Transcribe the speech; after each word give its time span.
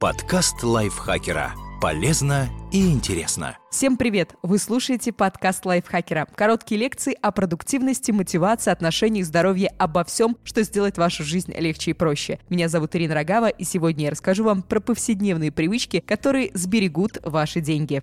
Подкаст 0.00 0.62
лайфхакера. 0.62 1.52
Полезно 1.78 2.48
и 2.72 2.90
интересно. 2.90 3.58
Всем 3.70 3.98
привет! 3.98 4.34
Вы 4.42 4.56
слушаете 4.56 5.12
подкаст 5.12 5.66
лайфхакера. 5.66 6.26
Короткие 6.34 6.80
лекции 6.80 7.14
о 7.20 7.30
продуктивности, 7.32 8.10
мотивации, 8.10 8.70
отношениях, 8.70 9.26
здоровье, 9.26 9.68
обо 9.76 10.02
всем, 10.04 10.38
что 10.42 10.62
сделает 10.62 10.96
вашу 10.96 11.22
жизнь 11.22 11.52
легче 11.54 11.90
и 11.90 11.94
проще. 11.94 12.38
Меня 12.48 12.70
зовут 12.70 12.96
Ирина 12.96 13.14
Рогава, 13.14 13.50
и 13.50 13.64
сегодня 13.64 14.04
я 14.04 14.10
расскажу 14.10 14.42
вам 14.42 14.62
про 14.62 14.80
повседневные 14.80 15.52
привычки, 15.52 16.00
которые 16.00 16.50
сберегут 16.54 17.18
ваши 17.22 17.60
деньги. 17.60 18.02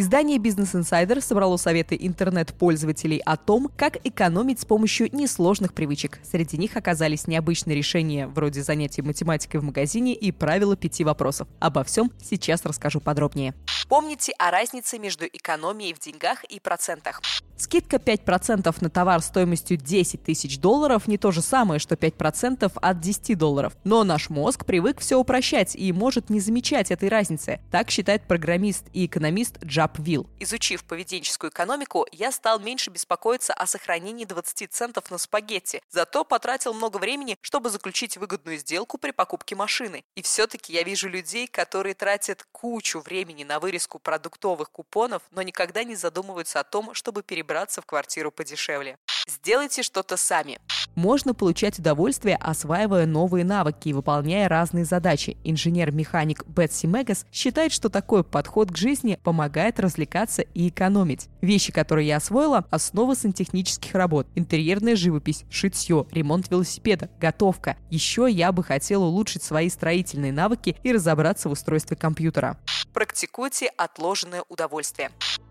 Издание 0.00 0.38
Business 0.38 0.72
Insider 0.72 1.20
собрало 1.20 1.58
советы 1.58 1.94
интернет-пользователей 2.00 3.18
о 3.18 3.36
том, 3.36 3.68
как 3.76 3.98
экономить 4.02 4.58
с 4.58 4.64
помощью 4.64 5.14
несложных 5.14 5.74
привычек. 5.74 6.20
Среди 6.22 6.56
них 6.56 6.78
оказались 6.78 7.26
необычные 7.26 7.76
решения 7.76 8.26
вроде 8.26 8.62
занятий 8.62 9.02
математикой 9.02 9.60
в 9.60 9.64
магазине 9.64 10.14
и 10.14 10.32
правила 10.32 10.74
пяти 10.74 11.04
вопросов. 11.04 11.48
Обо 11.58 11.84
всем 11.84 12.10
сейчас 12.22 12.64
расскажу 12.64 13.00
подробнее. 13.00 13.52
Помните 13.90 14.32
о 14.38 14.52
разнице 14.52 15.00
между 15.00 15.26
экономией 15.26 15.94
в 15.94 15.98
деньгах 15.98 16.44
и 16.44 16.60
процентах. 16.60 17.20
Скидка 17.60 17.96
5% 17.96 18.74
на 18.80 18.88
товар 18.88 19.20
стоимостью 19.20 19.76
10 19.76 20.22
тысяч 20.22 20.58
долларов 20.58 21.06
не 21.06 21.18
то 21.18 21.30
же 21.30 21.42
самое, 21.42 21.78
что 21.78 21.94
5% 21.94 22.72
от 22.74 23.00
10 23.00 23.36
долларов. 23.36 23.74
Но 23.84 24.02
наш 24.02 24.30
мозг 24.30 24.64
привык 24.64 25.00
все 25.00 25.18
упрощать 25.18 25.76
и 25.76 25.92
может 25.92 26.30
не 26.30 26.40
замечать 26.40 26.90
этой 26.90 27.10
разницы. 27.10 27.60
Так 27.70 27.90
считает 27.90 28.26
программист 28.26 28.86
и 28.94 29.04
экономист 29.04 29.62
Джаб 29.62 29.98
Вилл. 29.98 30.26
Изучив 30.38 30.84
поведенческую 30.84 31.50
экономику, 31.50 32.06
я 32.12 32.32
стал 32.32 32.60
меньше 32.60 32.88
беспокоиться 32.88 33.52
о 33.52 33.66
сохранении 33.66 34.24
20 34.24 34.72
центов 34.72 35.10
на 35.10 35.18
спагетти. 35.18 35.82
Зато 35.90 36.24
потратил 36.24 36.72
много 36.72 36.96
времени, 36.96 37.36
чтобы 37.42 37.68
заключить 37.68 38.16
выгодную 38.16 38.56
сделку 38.56 38.96
при 38.96 39.10
покупке 39.10 39.54
машины. 39.54 40.02
И 40.14 40.22
все-таки 40.22 40.72
я 40.72 40.82
вижу 40.82 41.10
людей, 41.10 41.46
которые 41.46 41.94
тратят 41.94 42.46
кучу 42.52 43.00
времени 43.00 43.44
на 43.44 43.60
вырезку 43.80 43.98
продуктовых 43.98 44.70
купонов, 44.70 45.22
но 45.30 45.42
никогда 45.42 45.84
не 45.84 45.96
задумываются 45.96 46.60
о 46.60 46.64
том, 46.64 46.94
чтобы 46.94 47.22
перебрать 47.22 47.40
перебраться 47.40 47.80
в 47.80 47.86
квартиру 47.86 48.30
подешевле. 48.30 48.96
Сделайте 49.26 49.82
что-то 49.82 50.16
сами. 50.16 50.58
Можно 50.94 51.34
получать 51.34 51.78
удовольствие, 51.78 52.36
осваивая 52.36 53.06
новые 53.06 53.44
навыки 53.44 53.88
и 53.88 53.92
выполняя 53.92 54.48
разные 54.48 54.84
задачи. 54.84 55.36
Инженер-механик 55.44 56.44
Бетси 56.46 56.86
Мегас 56.86 57.24
считает, 57.32 57.72
что 57.72 57.88
такой 57.88 58.24
подход 58.24 58.70
к 58.70 58.76
жизни 58.76 59.18
помогает 59.22 59.80
развлекаться 59.80 60.42
и 60.42 60.68
экономить. 60.68 61.28
Вещи, 61.40 61.72
которые 61.72 62.08
я 62.08 62.16
освоила, 62.16 62.66
основа 62.70 63.14
сантехнических 63.14 63.94
работ, 63.94 64.26
интерьерная 64.34 64.96
живопись, 64.96 65.44
шитье, 65.50 66.06
ремонт 66.10 66.50
велосипеда, 66.50 67.08
готовка. 67.20 67.76
Еще 67.88 68.26
я 68.28 68.52
бы 68.52 68.62
хотела 68.62 69.04
улучшить 69.04 69.42
свои 69.42 69.70
строительные 69.70 70.32
навыки 70.32 70.76
и 70.82 70.92
разобраться 70.92 71.48
в 71.48 71.52
устройстве 71.52 71.96
компьютера. 71.96 72.58
Практикуйте 72.92 73.66
отложенное 73.76 74.44
удовольствие. 74.48 75.10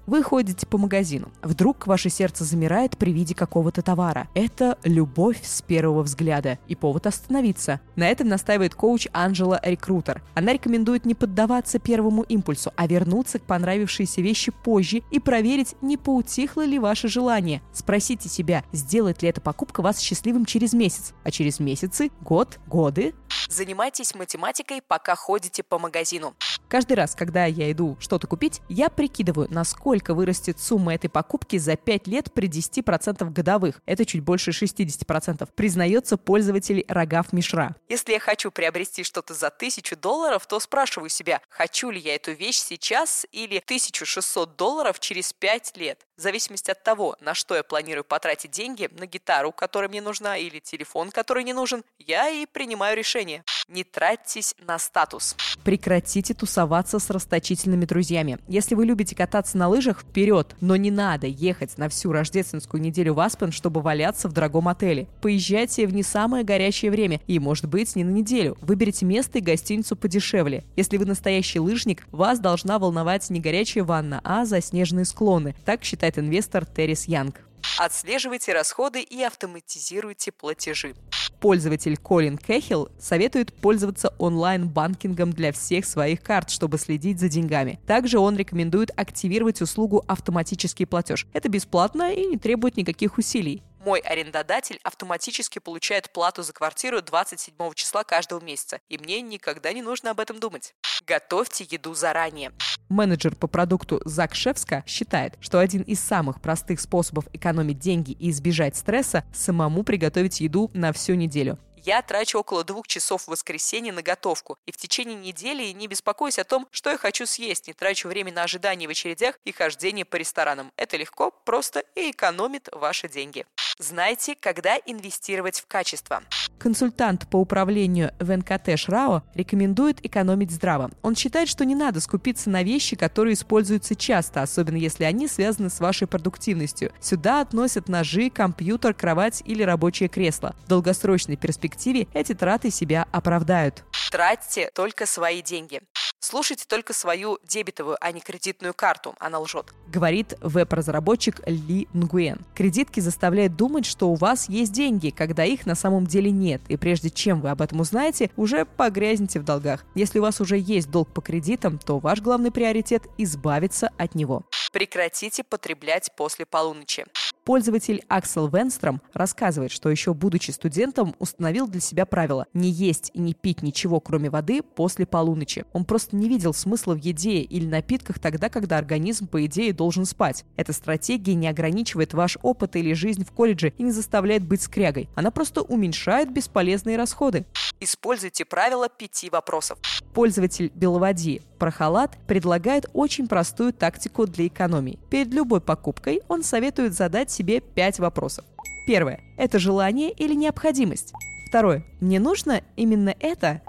Вы 0.09 0.23
ходите 0.23 0.65
по 0.65 0.79
магазину. 0.79 1.31
Вдруг 1.43 1.85
ваше 1.85 2.09
сердце 2.09 2.43
замирает 2.43 2.97
при 2.97 3.11
виде 3.11 3.35
какого-то 3.35 3.83
товара. 3.83 4.27
Это 4.33 4.79
любовь 4.83 5.39
с 5.43 5.61
первого 5.61 6.01
взгляда 6.01 6.57
и 6.67 6.75
повод 6.75 7.05
остановиться. 7.05 7.79
На 7.95 8.07
этом 8.07 8.27
настаивает 8.27 8.73
коуч 8.73 9.07
Анжела 9.13 9.59
Рекрутер. 9.63 10.23
Она 10.33 10.53
рекомендует 10.53 11.05
не 11.05 11.13
поддаваться 11.13 11.77
первому 11.77 12.23
импульсу, 12.23 12.73
а 12.75 12.87
вернуться 12.87 13.37
к 13.37 13.43
понравившейся 13.43 14.21
вещи 14.21 14.51
позже 14.51 15.03
и 15.11 15.19
проверить, 15.19 15.75
не 15.81 15.95
поутихло 15.95 16.65
ли 16.65 16.79
ваше 16.79 17.07
желание. 17.07 17.61
Спросите 17.71 18.29
себя, 18.29 18.63
сделает 18.71 19.21
ли 19.21 19.29
эта 19.29 19.41
покупка 19.41 19.83
вас 19.83 19.99
счастливым 19.99 20.45
через 20.45 20.73
месяц, 20.73 21.13
а 21.23 21.29
через 21.29 21.59
месяцы, 21.59 22.09
год, 22.21 22.59
годы. 22.65 23.13
Занимайтесь 23.47 24.15
математикой, 24.15 24.81
пока 24.81 25.15
ходите 25.15 25.61
по 25.61 25.77
магазину. 25.77 26.33
Каждый 26.69 26.93
раз, 26.93 27.15
когда 27.15 27.45
я 27.45 27.71
иду 27.71 27.97
что-то 27.99 28.27
купить, 28.27 28.61
я 28.69 28.89
прикидываю, 28.89 29.47
насколько 29.49 30.13
вырастет 30.13 30.59
сумма 30.59 30.93
этой 30.93 31.09
покупки 31.09 31.57
за 31.57 31.75
5 31.75 32.05
лет 32.05 32.31
при 32.31 32.47
10% 32.47 33.27
годовых. 33.31 33.81
Это 33.87 34.05
чуть 34.05 34.21
больше 34.21 34.51
60%, 34.51 35.49
признается 35.55 36.15
пользователь 36.15 36.85
Рогав 36.87 37.33
Мишра. 37.33 37.75
Если 37.89 38.11
я 38.11 38.19
хочу 38.19 38.51
приобрести 38.51 39.03
что-то 39.03 39.33
за 39.33 39.47
1000 39.47 39.95
долларов, 39.95 40.45
то 40.45 40.59
спрашиваю 40.59 41.09
себя, 41.09 41.41
хочу 41.49 41.89
ли 41.89 41.99
я 41.99 42.13
эту 42.13 42.33
вещь 42.33 42.59
сейчас 42.59 43.25
или 43.31 43.57
1600 43.57 44.55
долларов 44.55 44.99
через 44.99 45.33
5 45.33 45.75
лет. 45.77 46.05
В 46.17 46.21
зависимости 46.21 46.69
от 46.69 46.83
того, 46.83 47.15
на 47.19 47.33
что 47.33 47.55
я 47.55 47.63
планирую 47.63 48.03
потратить 48.03 48.51
деньги, 48.51 48.89
на 48.91 49.07
гитару, 49.07 49.51
которая 49.51 49.89
мне 49.89 50.01
нужна, 50.01 50.37
или 50.37 50.59
телефон, 50.59 51.09
который 51.09 51.43
не 51.43 51.53
нужен, 51.53 51.83
я 51.97 52.29
и 52.29 52.45
принимаю 52.45 52.95
решение. 52.95 53.43
Не 53.69 53.83
тратьтесь 53.83 54.55
на 54.65 54.79
статус. 54.79 55.35
Прекратите 55.63 56.33
тусоваться 56.33 56.97
с 56.97 57.07
расточительными 57.11 57.85
друзьями. 57.85 58.39
Если 58.47 58.73
вы 58.73 58.87
любите 58.87 59.15
кататься 59.15 59.59
на 59.59 59.67
лыжах, 59.67 60.01
вперед, 60.01 60.55
но 60.59 60.75
не 60.75 60.89
надо 60.89 61.27
ехать 61.27 61.77
на 61.77 61.87
всю 61.87 62.11
рождественскую 62.11 62.81
неделю 62.81 63.13
в 63.13 63.19
Аспен, 63.19 63.51
чтобы 63.51 63.81
валяться 63.81 64.27
в 64.27 64.33
дорогом 64.33 64.69
отеле. 64.69 65.07
Поезжайте 65.21 65.85
в 65.85 65.93
не 65.93 66.01
самое 66.01 66.43
горячее 66.43 66.89
время 66.89 67.21
и, 67.27 67.37
может 67.37 67.67
быть, 67.67 67.95
не 67.95 68.03
на 68.03 68.09
неделю. 68.09 68.57
Выберите 68.61 69.05
место 69.05 69.37
и 69.37 69.41
гостиницу 69.41 69.95
подешевле. 69.95 70.63
Если 70.75 70.97
вы 70.97 71.05
настоящий 71.05 71.59
лыжник, 71.59 72.07
вас 72.11 72.39
должна 72.39 72.79
волновать 72.79 73.29
не 73.29 73.39
горячая 73.39 73.83
ванна, 73.83 74.19
а 74.23 74.45
заснеженные 74.45 75.05
склоны. 75.05 75.53
Так 75.63 75.83
считает 75.83 76.17
инвестор 76.17 76.65
Террис 76.65 77.05
Янг. 77.05 77.41
Отслеживайте 77.77 78.51
расходы 78.53 79.01
и 79.01 79.21
автоматизируйте 79.21 80.31
платежи. 80.31 80.95
Пользователь 81.39 81.97
Колин 81.97 82.37
Кэхилл 82.37 82.89
советует 82.99 83.53
пользоваться 83.53 84.13
онлайн-банкингом 84.17 85.31
для 85.31 85.51
всех 85.51 85.85
своих 85.85 86.21
карт, 86.21 86.49
чтобы 86.49 86.77
следить 86.77 87.19
за 87.19 87.29
деньгами. 87.29 87.79
Также 87.87 88.19
он 88.19 88.35
рекомендует 88.35 88.91
активировать 88.95 89.61
услугу 89.61 90.03
«Автоматический 90.07 90.85
платеж». 90.85 91.27
Это 91.33 91.47
бесплатно 91.47 92.11
и 92.11 92.25
не 92.25 92.37
требует 92.37 92.75
никаких 92.75 93.17
усилий. 93.17 93.63
Мой 93.79 93.99
арендодатель 93.99 94.79
автоматически 94.83 95.59
получает 95.59 96.11
плату 96.11 96.43
за 96.43 96.51
квартиру 96.51 97.01
27 97.01 97.55
числа 97.75 98.03
каждого 98.03 98.43
месяца, 98.43 98.81
и 98.89 98.97
мне 98.97 99.21
никогда 99.21 99.71
не 99.71 99.81
нужно 99.81 100.11
об 100.11 100.19
этом 100.19 100.39
думать. 100.39 100.73
Готовьте 101.07 101.65
еду 101.69 101.93
заранее. 101.93 102.51
Менеджер 102.89 103.35
по 103.35 103.47
продукту 103.47 104.01
Зак 104.03 104.35
Шевска 104.35 104.83
считает, 104.85 105.35
что 105.39 105.59
один 105.59 105.83
из 105.83 105.99
самых 105.99 106.41
простых 106.41 106.81
способов 106.81 107.25
экономить 107.33 107.79
деньги 107.79 108.11
и 108.11 108.31
избежать 108.31 108.75
стресса– 108.75 109.23
самому 109.33 109.83
приготовить 109.83 110.41
еду 110.41 110.69
на 110.73 110.91
всю 110.91 111.13
неделю. 111.13 111.57
Я 111.89 112.03
трачу 112.03 112.37
около 112.37 112.63
двух 112.63 112.87
часов 112.87 113.23
в 113.23 113.29
воскресенье 113.29 113.91
на 113.91 114.03
готовку, 114.03 114.59
и 114.67 114.71
в 114.71 114.77
течение 114.77 115.15
недели 115.15 115.71
не 115.71 115.87
беспокоюсь 115.87 116.37
о 116.37 116.43
том, 116.43 116.67
что 116.69 116.91
я 116.91 116.99
хочу 116.99 117.25
съесть, 117.25 117.65
не 117.65 117.73
трачу 117.73 118.07
время 118.07 118.31
на 118.31 118.43
ожидание 118.43 118.87
в 118.87 118.91
очередях 118.91 119.39
и 119.43 119.51
хождение 119.51 120.05
по 120.05 120.15
ресторанам. 120.17 120.71
Это 120.77 120.97
легко, 120.97 121.31
просто 121.31 121.79
и 121.95 122.11
экономит 122.11 122.69
ваши 122.71 123.09
деньги. 123.09 123.47
Знайте, 123.79 124.35
когда 124.39 124.75
инвестировать 124.75 125.61
в 125.61 125.65
качество. 125.65 126.21
Консультант 126.59 127.27
по 127.29 127.37
управлению 127.37 128.11
Венкатеш 128.19 128.89
Рао 128.89 129.23
рекомендует 129.33 130.05
экономить 130.05 130.51
здраво. 130.51 130.91
Он 131.01 131.15
считает, 131.15 131.47
что 131.47 131.63
не 131.63 131.73
надо 131.73 132.01
скупиться 132.01 132.49
на 132.49 132.61
вещи, 132.61 132.97
которые 132.97 133.33
используются 133.33 133.95
часто, 133.95 134.41
особенно 134.41 134.75
если 134.75 135.05
они 135.05 135.29
связаны 135.29 135.69
с 135.69 135.79
вашей 135.79 136.07
продуктивностью. 136.07 136.91
Сюда 136.99 137.39
относят 137.39 137.87
ножи, 137.87 138.29
компьютер, 138.29 138.93
кровать 138.93 139.41
или 139.45 139.63
рабочее 139.63 140.09
кресло. 140.09 140.53
В 140.65 140.67
долгосрочной 140.67 141.37
перспективе 141.37 141.78
эти 141.87 142.33
траты 142.33 142.71
себя 142.71 143.07
оправдают. 143.11 143.83
Тратьте 144.11 144.71
только 144.73 145.05
свои 145.05 145.41
деньги. 145.41 145.81
Слушайте 146.21 146.65
только 146.67 146.93
свою 146.93 147.39
дебетовую, 147.47 147.97
а 148.01 148.11
не 148.11 148.19
кредитную 148.19 148.73
карту, 148.73 149.15
она 149.19 149.39
лжет. 149.39 149.67
Говорит 149.87 150.33
веб-разработчик 150.41 151.41
Ли 151.47 151.87
Нгуен. 151.93 152.45
Кредитки 152.55 152.99
заставляют 152.99 153.55
думать, 153.55 153.85
что 153.85 154.09
у 154.09 154.15
вас 154.15 154.49
есть 154.49 154.73
деньги, 154.73 155.11
когда 155.11 155.45
их 155.45 155.65
на 155.65 155.75
самом 155.75 156.05
деле 156.05 156.29
нет. 156.29 156.61
И 156.67 156.75
прежде 156.75 157.09
чем 157.09 157.39
вы 157.39 157.49
об 157.49 157.61
этом 157.61 157.79
узнаете, 157.79 158.31
уже 158.35 158.65
погрязните 158.65 159.39
в 159.39 159.45
долгах. 159.45 159.85
Если 159.95 160.19
у 160.19 160.21
вас 160.21 160.41
уже 160.41 160.57
есть 160.57 160.91
долг 160.91 161.13
по 161.13 161.21
кредитам, 161.21 161.79
то 161.79 161.99
ваш 161.99 162.19
главный 162.19 162.51
приоритет– 162.51 163.03
избавиться 163.17 163.89
от 163.97 164.13
него. 164.13 164.43
Прекратите 164.73 165.43
потреблять 165.43 166.11
после 166.15 166.45
полуночи. 166.45 167.05
Пользователь 167.49 168.03
Аксел 168.09 168.47
Венстром 168.47 169.01
рассказывает, 169.11 169.71
что 169.71 169.89
еще 169.89 170.13
будучи 170.13 170.51
студентом 170.51 171.15
установил 171.17 171.67
для 171.67 171.81
себя 171.81 172.05
правило 172.05 172.45
не 172.53 172.69
есть 172.69 173.09
и 173.15 173.19
не 173.19 173.33
пить 173.33 173.63
ничего, 173.63 173.99
кроме 173.99 174.29
воды, 174.29 174.61
после 174.61 175.07
полуночи. 175.07 175.65
Он 175.73 175.83
просто 175.83 176.15
не 176.15 176.29
видел 176.29 176.53
смысла 176.53 176.93
в 176.93 176.99
еде 176.99 177.39
или 177.39 177.65
напитках 177.65 178.19
тогда, 178.19 178.49
когда 178.49 178.77
организм, 178.77 179.25
по 179.25 179.43
идее, 179.47 179.73
должен 179.73 180.05
спать. 180.05 180.45
Эта 180.57 180.73
стратегия 180.73 181.33
не 181.33 181.47
ограничивает 181.47 182.13
ваш 182.13 182.37
опыт 182.43 182.75
или 182.75 182.93
жизнь 182.93 183.25
в 183.25 183.31
колледже 183.31 183.73
и 183.79 183.81
не 183.81 183.91
заставляет 183.91 184.45
быть 184.45 184.61
скрягой. 184.61 185.09
Она 185.15 185.31
просто 185.31 185.63
уменьшает 185.63 186.31
бесполезные 186.31 186.97
расходы. 186.97 187.47
Используйте 187.79 188.45
правило 188.45 188.89
пяти 188.89 189.31
вопросов. 189.31 189.79
Пользователь 190.13 190.71
Беловоди 190.75 191.41
Прохалат 191.59 192.17
предлагает 192.25 192.85
очень 192.93 193.27
простую 193.27 193.73
тактику 193.73 194.25
для 194.25 194.47
экономии. 194.47 194.97
Перед 195.09 195.33
любой 195.33 195.61
покупкой 195.61 196.21
он 196.27 196.43
советует 196.43 196.93
задать 196.93 197.29
себе 197.39 197.61
пять 197.61 197.99
вопросов. 197.99 198.43
Первое. 198.85 199.21
Это 199.37 199.59
желание 199.59 200.11
или 200.11 200.33
необходимость? 200.33 201.13
Второе. 201.47 201.83
Мне 202.01 202.19
нужно 202.19 202.61
именно 202.75 203.15
это? 203.19 203.61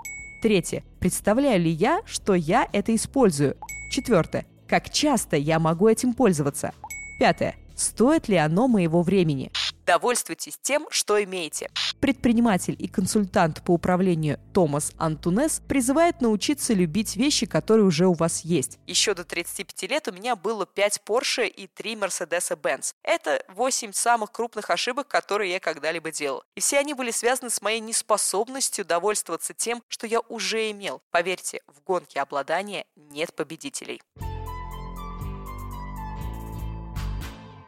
Третье. 0.42 0.82
Представляю 0.98 1.60
ли 1.60 1.70
я, 1.70 2.00
что 2.04 2.34
я 2.34 2.68
это 2.72 2.94
использую? 2.94 3.56
Четвертое. 3.90 4.46
Как 4.66 4.90
часто 4.90 5.36
я 5.36 5.58
могу 5.58 5.88
этим 5.88 6.14
пользоваться? 6.14 6.72
Пятое. 7.18 7.54
Стоит 7.76 8.28
ли 8.28 8.36
оно 8.36 8.66
моего 8.66 9.02
времени? 9.02 9.52
Довольствуйтесь 9.90 10.56
тем, 10.62 10.86
что 10.90 11.20
имеете. 11.24 11.68
Предприниматель 11.98 12.76
и 12.78 12.86
консультант 12.86 13.64
по 13.64 13.72
управлению 13.72 14.38
Томас 14.54 14.92
Антунес 14.98 15.60
призывает 15.66 16.20
научиться 16.20 16.74
любить 16.74 17.16
вещи, 17.16 17.44
которые 17.44 17.86
уже 17.86 18.06
у 18.06 18.12
вас 18.12 18.44
есть. 18.44 18.78
Еще 18.86 19.14
до 19.14 19.24
35 19.24 19.90
лет 19.90 20.06
у 20.06 20.12
меня 20.12 20.36
было 20.36 20.64
5 20.64 21.02
Porsche 21.04 21.48
и 21.48 21.66
3 21.66 21.94
Mercedes-Benz. 21.96 22.94
Это 23.02 23.44
8 23.48 23.90
самых 23.92 24.30
крупных 24.30 24.70
ошибок, 24.70 25.08
которые 25.08 25.50
я 25.54 25.58
когда-либо 25.58 26.12
делал. 26.12 26.44
И 26.54 26.60
все 26.60 26.78
они 26.78 26.94
были 26.94 27.10
связаны 27.10 27.50
с 27.50 27.60
моей 27.60 27.80
неспособностью 27.80 28.84
довольствоваться 28.84 29.54
тем, 29.54 29.82
что 29.88 30.06
я 30.06 30.20
уже 30.20 30.70
имел. 30.70 31.02
Поверьте, 31.10 31.62
в 31.66 31.82
гонке 31.82 32.20
обладания 32.20 32.86
нет 32.94 33.34
победителей. 33.34 34.00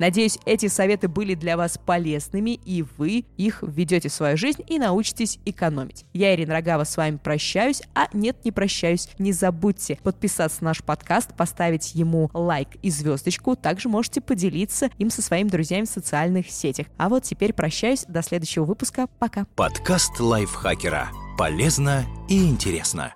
Надеюсь, 0.03 0.37
эти 0.47 0.67
советы 0.67 1.07
были 1.07 1.37
для 1.37 1.57
вас 1.57 1.79
полезными, 1.79 2.59
и 2.65 2.85
вы 2.99 3.25
их 3.37 3.63
введете 3.63 4.09
в 4.09 4.13
свою 4.13 4.37
жизнь 4.37 4.61
и 4.67 4.81
научитесь 4.81 5.39
экономить. 5.45 6.07
Я, 6.13 6.35
Ирина 6.35 6.55
Рогава, 6.55 6.83
с 6.83 6.97
вами 6.97 7.19
прощаюсь, 7.23 7.83
а 7.95 8.09
нет, 8.13 8.45
не 8.45 8.51
прощаюсь. 8.51 9.09
Не 9.21 9.31
забудьте 9.31 10.01
подписаться 10.03 10.65
на 10.65 10.71
наш 10.71 10.83
подкаст, 10.83 11.37
поставить 11.37 11.95
ему 11.95 12.31
лайк 12.35 12.71
и 12.83 12.91
звездочку. 12.91 13.55
Также 13.55 13.89
можете 13.89 14.21
поделиться 14.21 14.91
им 14.99 15.09
со 15.09 15.23
своими 15.23 15.49
друзьями 15.49 15.85
в 15.85 15.91
социальных 15.91 16.51
сетях. 16.51 16.89
А 16.97 17.09
вот 17.09 17.23
теперь 17.23 17.53
прощаюсь. 17.53 18.05
До 18.09 18.23
следующего 18.23 18.65
выпуска. 18.65 19.07
Пока. 19.21 19.45
Подкаст 19.55 20.19
лайфхакера. 20.19 21.11
Полезно 21.39 22.07
и 22.29 22.45
интересно. 22.45 23.15